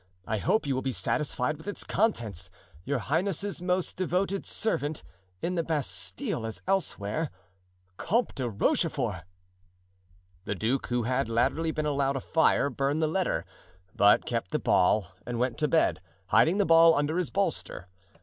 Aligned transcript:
I 0.25 0.39
hope 0.39 0.65
you 0.65 0.73
will 0.73 0.81
be 0.81 0.91
satisfied 0.91 1.57
with 1.57 1.67
its 1.67 1.83
contents. 1.83 2.49
"Your 2.85 2.97
highness's 2.97 3.61
most 3.61 3.97
devoted 3.97 4.47
servant, 4.47 5.03
"In 5.43 5.53
the 5.53 5.61
Bastile, 5.63 6.43
as 6.47 6.63
elsewhere, 6.67 7.29
"Comte 7.97 8.33
de 8.33 8.49
Rochefort." 8.49 9.25
The 10.45 10.55
duke, 10.55 10.87
who 10.87 11.03
had 11.03 11.29
latterly 11.29 11.69
been 11.69 11.85
allowed 11.85 12.15
a 12.15 12.19
fire, 12.19 12.67
burned 12.71 13.03
the 13.03 13.05
letter, 13.07 13.45
but 13.95 14.25
kept 14.25 14.49
the 14.49 14.57
ball, 14.57 15.09
and 15.27 15.37
went 15.37 15.59
to 15.59 15.67
bed, 15.67 16.01
hiding 16.29 16.57
the 16.57 16.65
ball 16.65 16.95
under 16.95 17.19
his 17.19 17.29
bolster. 17.29 17.87